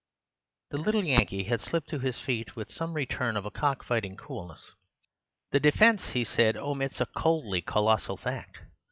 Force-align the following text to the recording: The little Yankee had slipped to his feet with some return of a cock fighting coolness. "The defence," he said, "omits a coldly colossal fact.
The 0.71 0.79
little 0.79 1.05
Yankee 1.05 1.43
had 1.43 1.61
slipped 1.61 1.87
to 1.89 1.99
his 1.99 2.17
feet 2.17 2.55
with 2.55 2.71
some 2.71 2.93
return 2.95 3.37
of 3.37 3.45
a 3.45 3.51
cock 3.51 3.83
fighting 3.83 4.17
coolness. 4.17 4.71
"The 5.51 5.59
defence," 5.59 6.09
he 6.13 6.23
said, 6.23 6.57
"omits 6.57 6.99
a 6.99 7.05
coldly 7.05 7.61
colossal 7.61 8.17
fact. 8.17 8.61